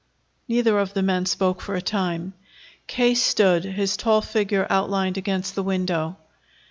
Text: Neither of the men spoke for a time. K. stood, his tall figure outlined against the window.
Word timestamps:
Neither 0.47 0.79
of 0.79 0.95
the 0.95 1.03
men 1.03 1.27
spoke 1.27 1.61
for 1.61 1.75
a 1.75 1.79
time. 1.83 2.33
K. 2.87 3.13
stood, 3.13 3.63
his 3.65 3.95
tall 3.95 4.21
figure 4.21 4.65
outlined 4.67 5.15
against 5.19 5.53
the 5.53 5.61
window. 5.61 6.17